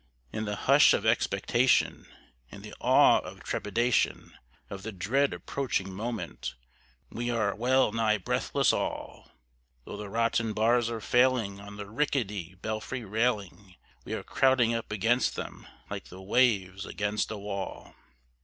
In 0.33 0.45
the 0.45 0.55
hush 0.55 0.95
of 0.95 1.05
expectation, 1.05 2.07
in 2.49 2.63
the 2.63 2.73
awe 2.81 3.19
and 3.21 3.39
trepidation 3.39 4.33
Of 4.67 4.81
the 4.81 4.91
dread 4.91 5.31
approaching 5.31 5.93
moment, 5.93 6.55
we 7.11 7.29
are 7.29 7.53
well 7.53 7.91
nigh 7.91 8.17
breathless 8.17 8.73
all; 8.73 9.29
Though 9.85 9.97
the 9.97 10.09
rotten 10.09 10.53
bars 10.53 10.89
are 10.89 11.01
failing 11.01 11.59
on 11.59 11.77
the 11.77 11.85
rickety 11.87 12.55
belfry 12.63 13.05
railing, 13.05 13.75
We 14.03 14.13
are 14.13 14.23
crowding 14.23 14.73
up 14.73 14.91
against 14.91 15.35
them 15.35 15.67
like 15.87 16.05
the 16.05 16.19
waves 16.19 16.83
against 16.83 17.29
a 17.29 17.37
wall. 17.37 17.93